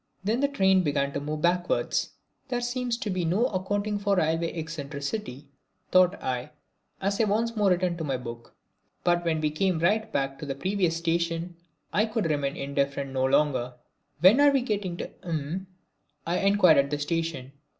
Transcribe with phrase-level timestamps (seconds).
[0.23, 2.09] Then the train began to move backwards.
[2.47, 5.47] There seems to be no accounting for railway eccentricity,
[5.91, 6.49] thought I
[6.99, 8.55] as I once more returned to my book.
[9.03, 11.55] But when we came right back to the previous station,
[11.93, 13.75] I could remain indifferent no longer.
[14.21, 15.11] "When are we getting to"
[16.25, 17.51] I inquired at the station.